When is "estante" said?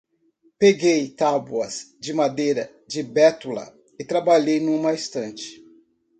4.95-5.63